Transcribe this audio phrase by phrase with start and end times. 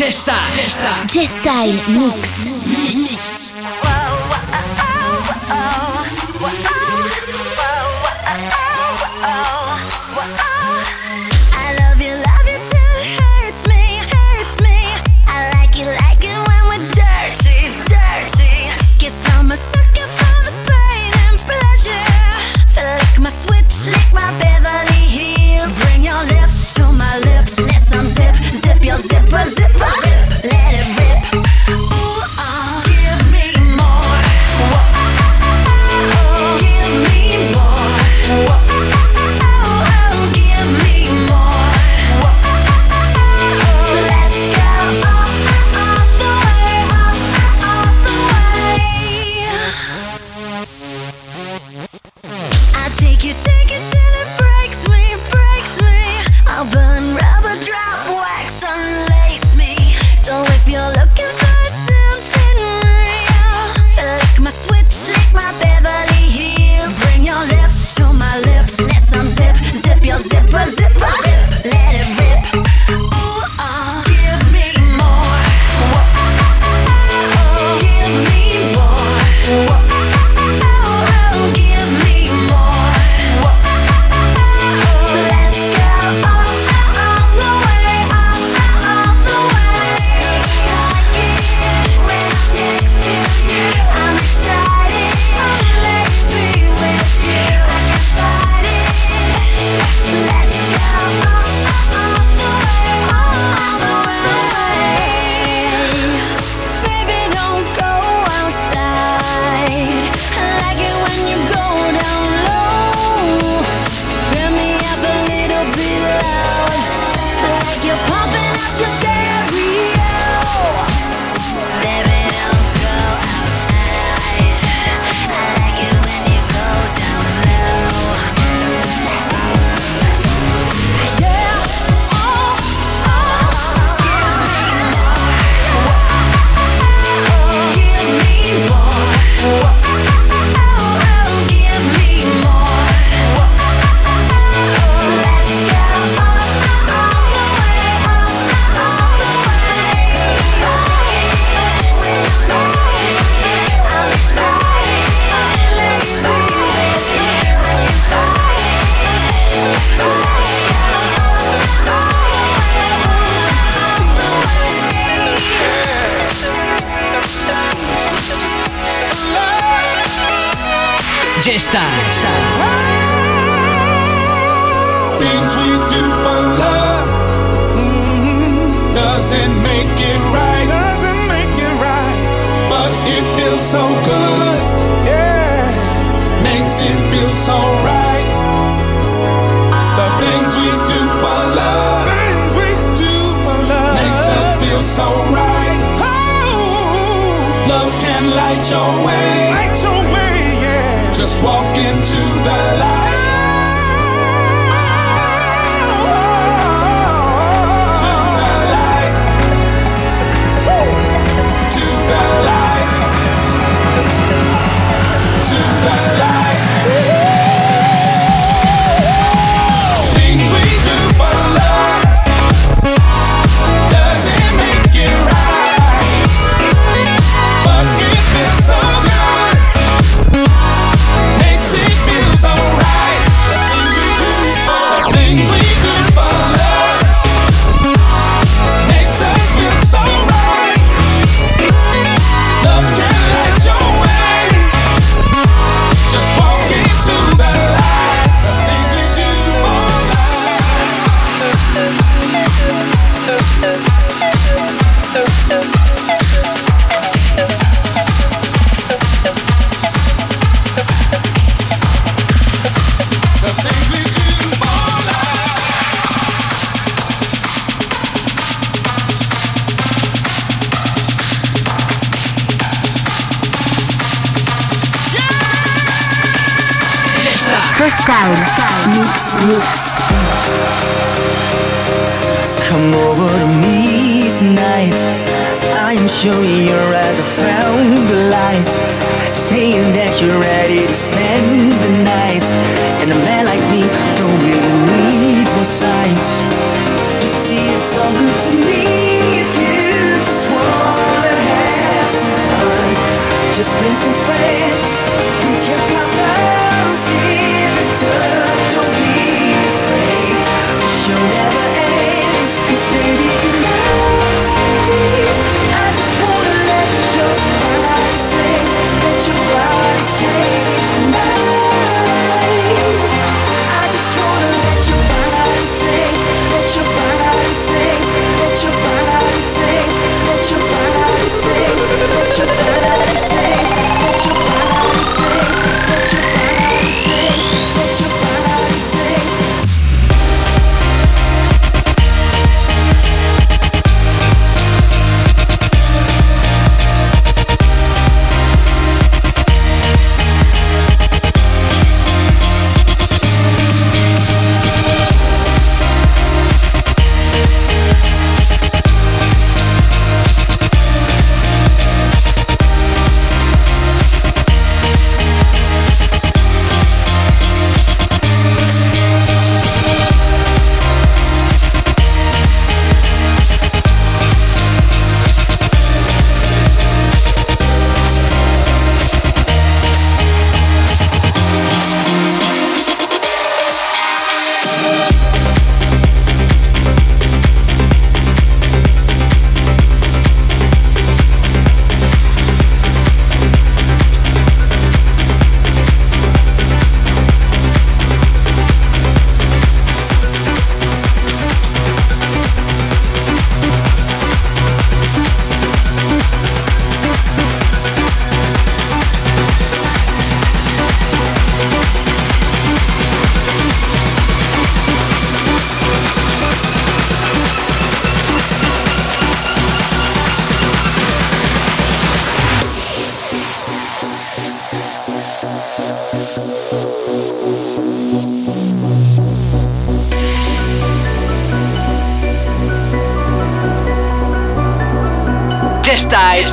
[0.00, 1.06] G-Style.
[1.06, 2.48] G-Style Mix.
[2.66, 3.50] Mix.
[6.40, 6.40] sights.
[6.40, 6.79] You see,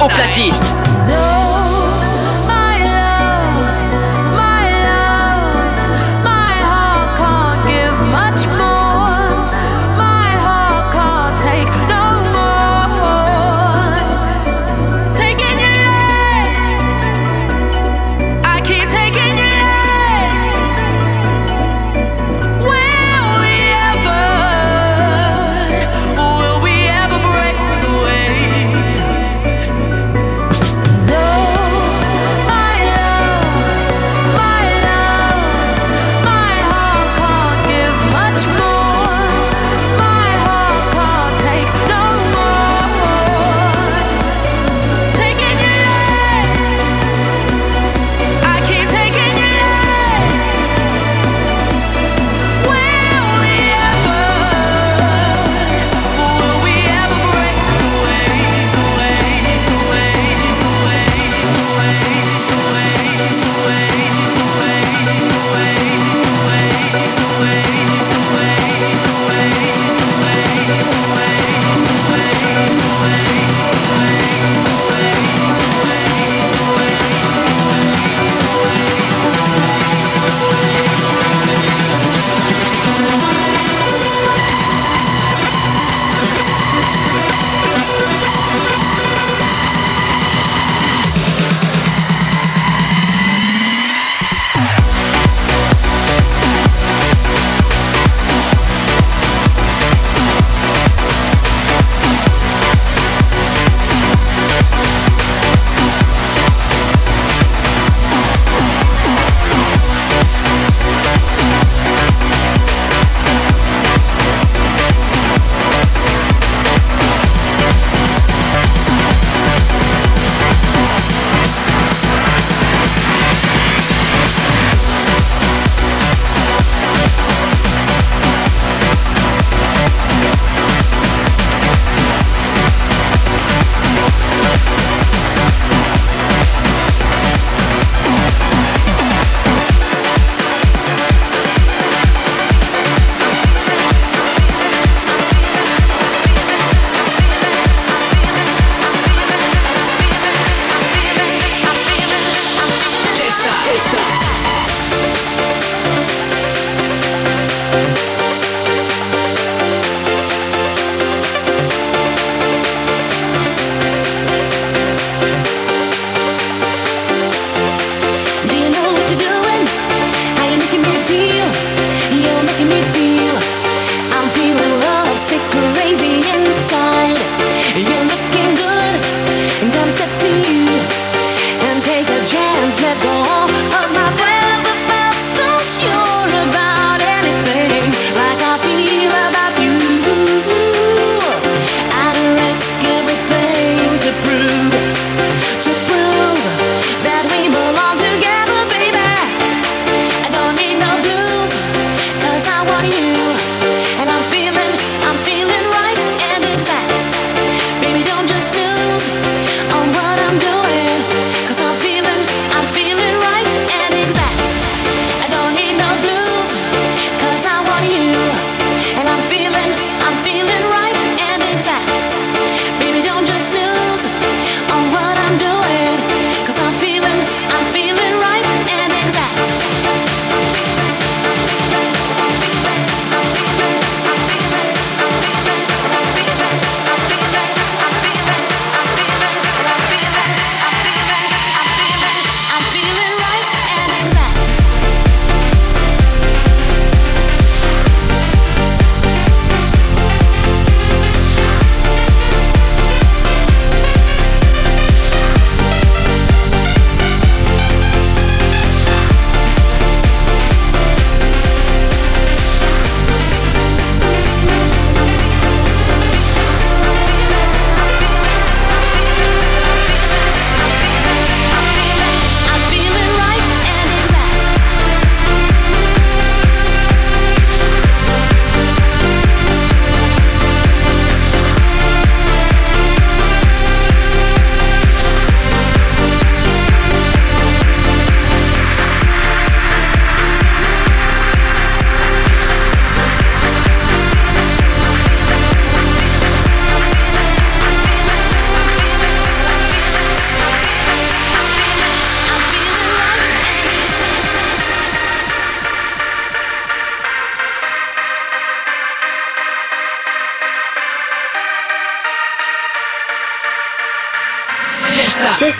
[0.01, 0.76] au platiste.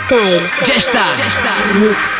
[0.08, 1.16] G-Style.
[1.16, 1.74] G-Style.
[1.80, 1.98] Mix.
[1.98, 2.17] If this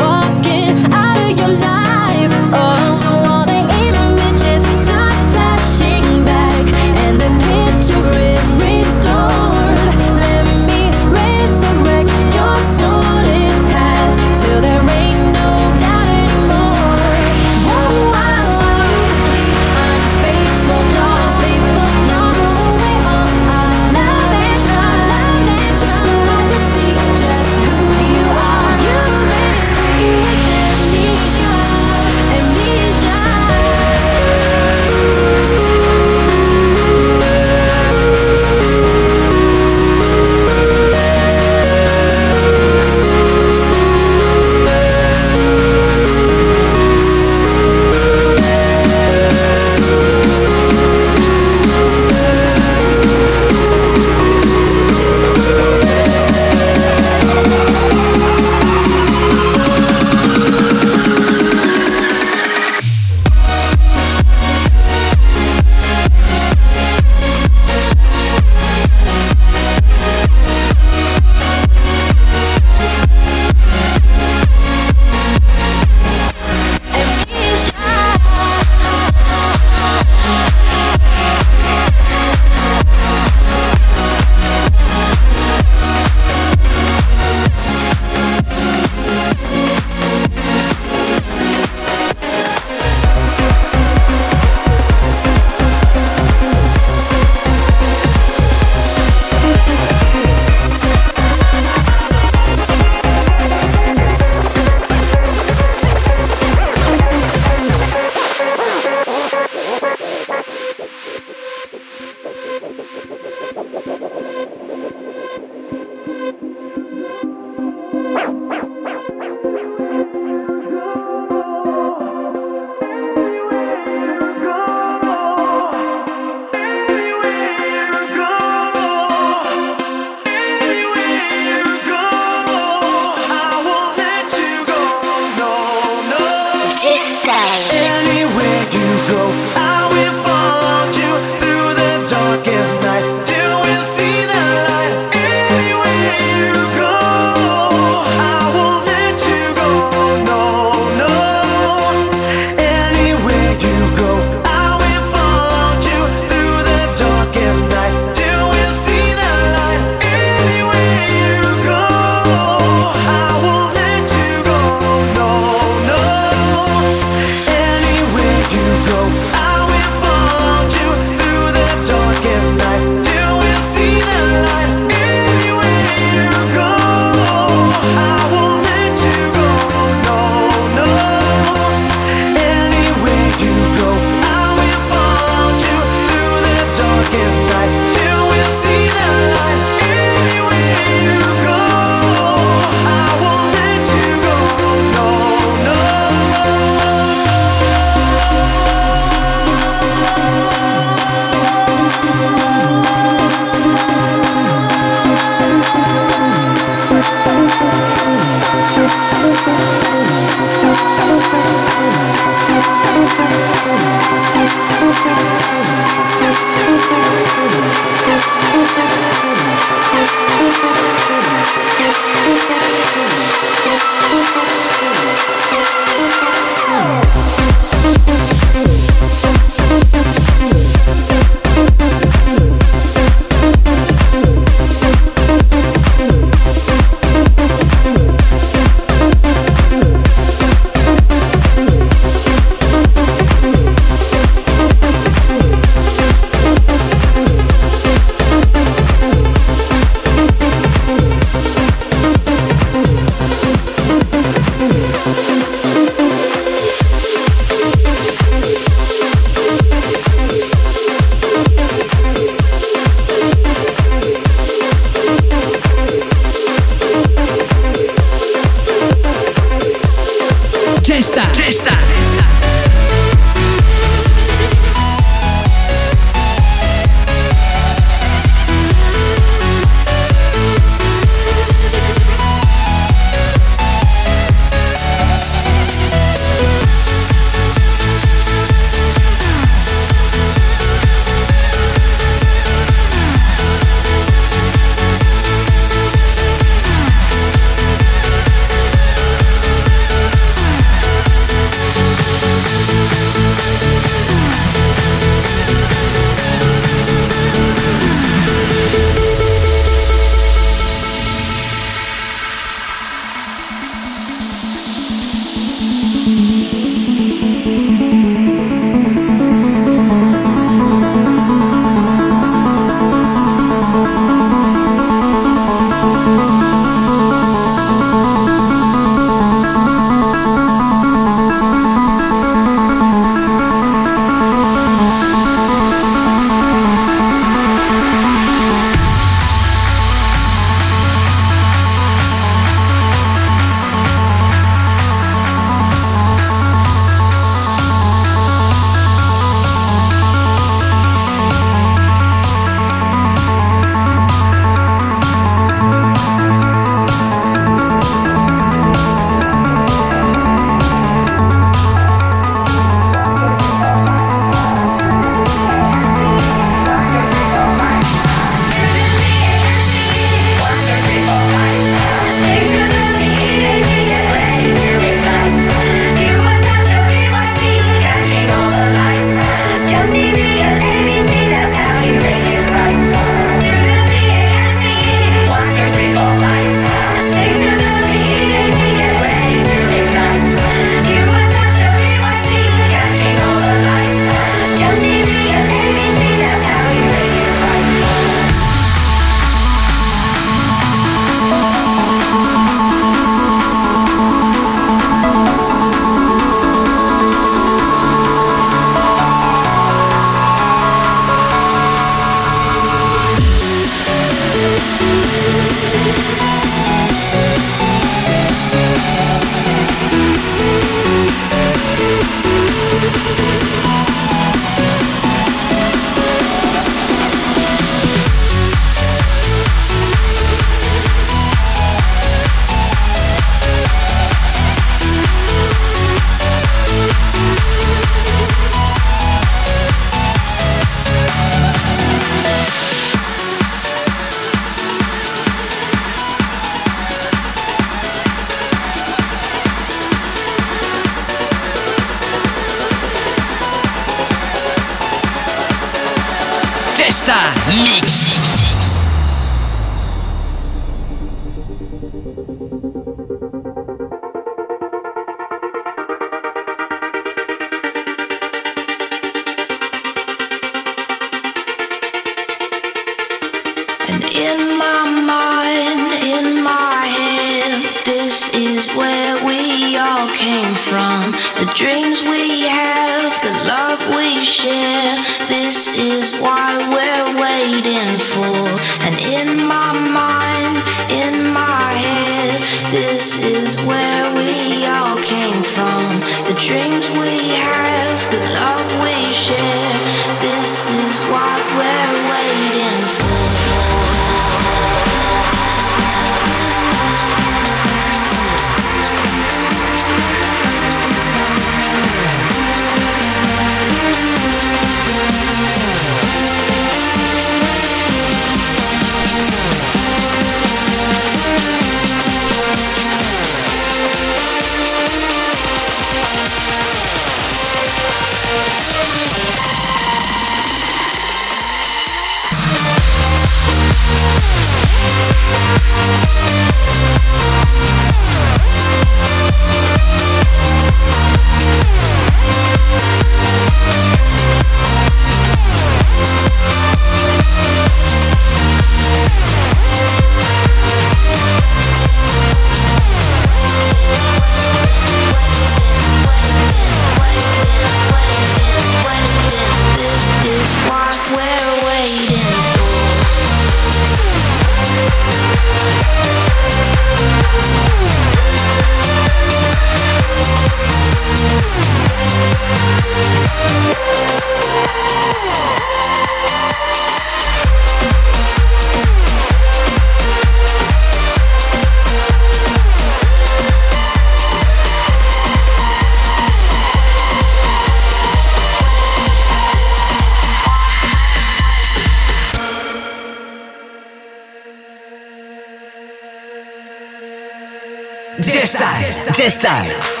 [599.12, 600.00] J-Style.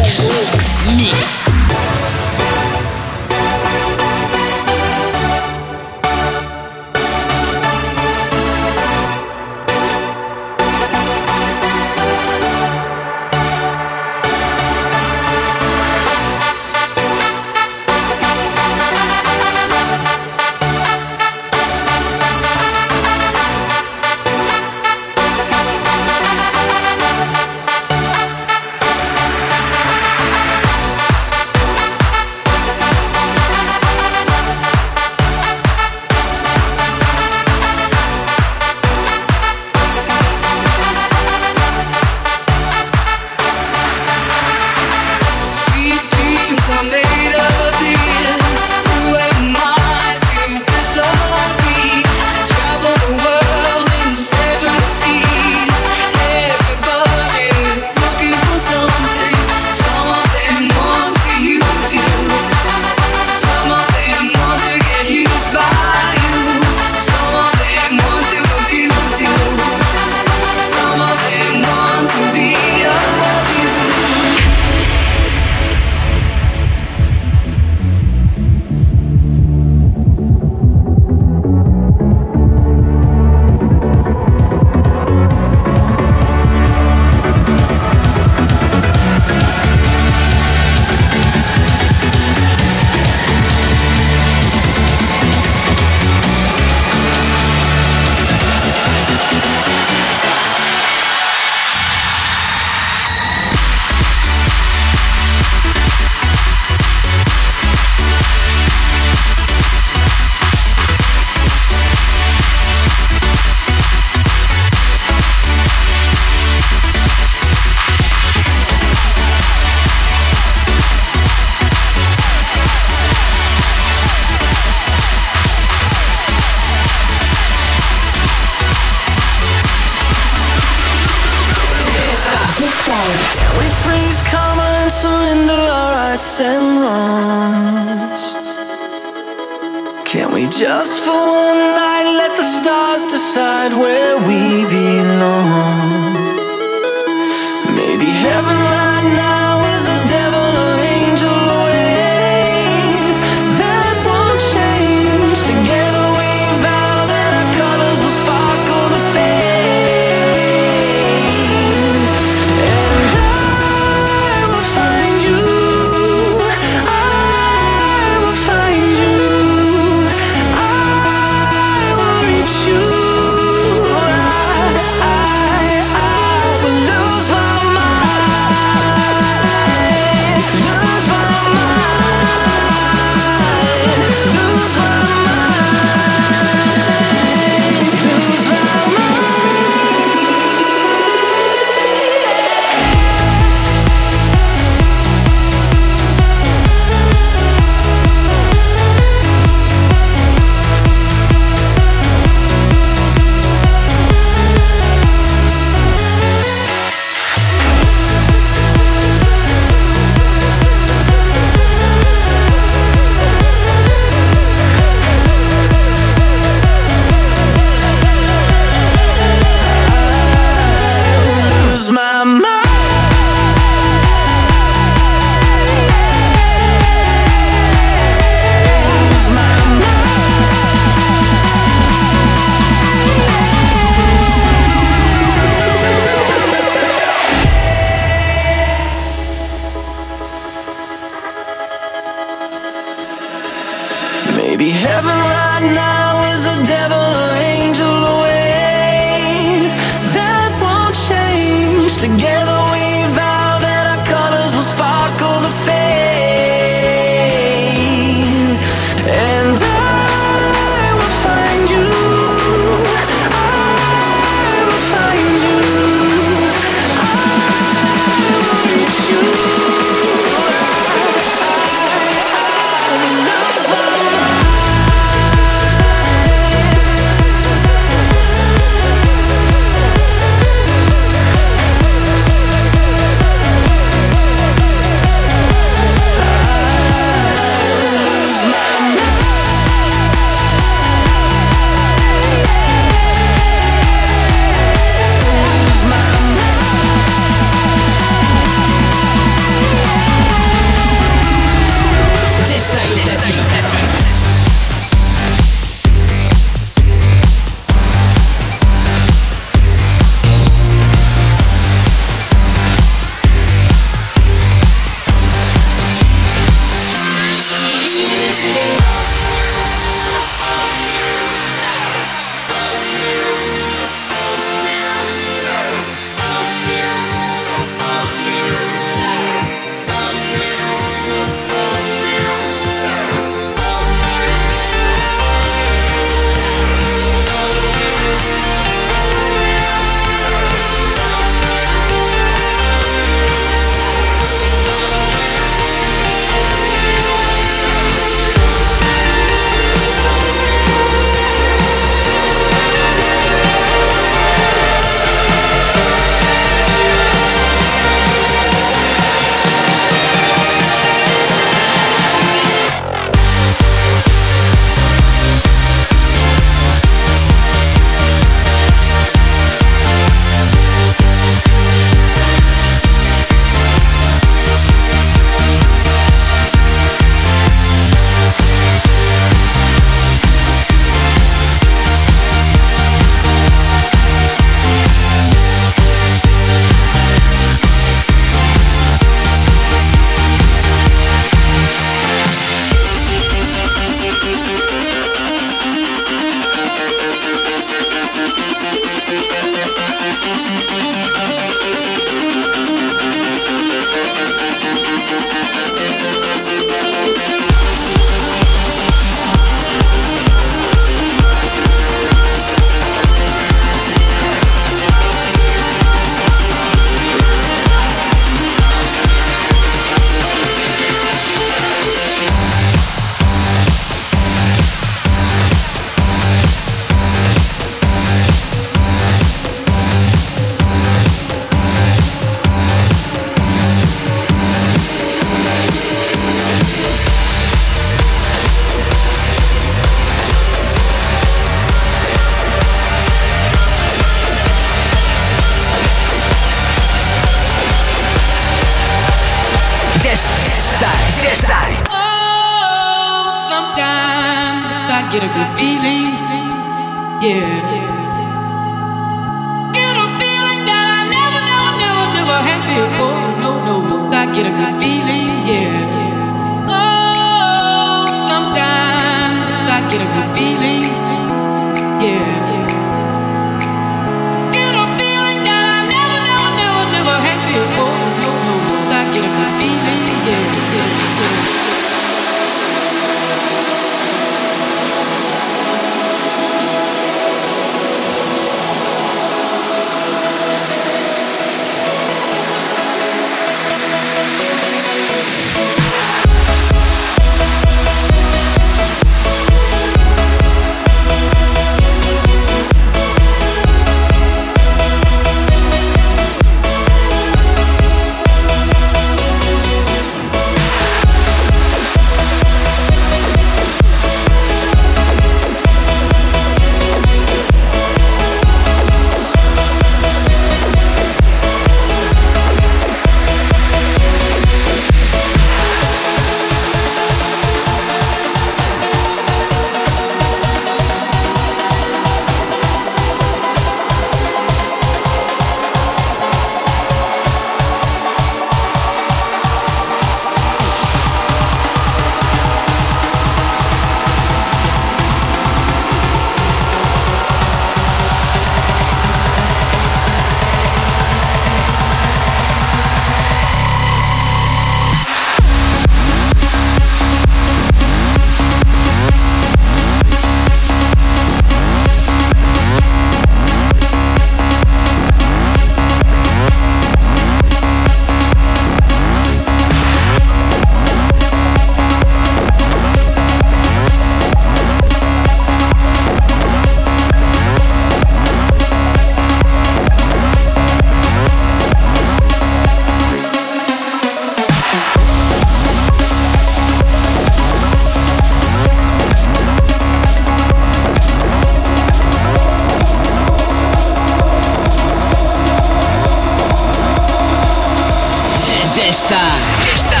[598.74, 599.20] Gesta.
[599.64, 600.00] Gesta.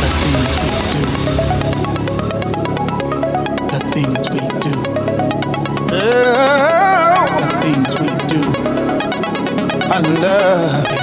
[0.00, 1.04] The things we do.
[3.68, 4.74] The things we do.
[7.38, 8.42] The things we do.
[10.22, 10.99] Love.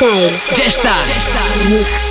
[0.00, 1.04] J-Style.
[1.04, 1.68] J-Style.
[1.68, 1.90] Mix.
[1.90, 2.09] boy toy.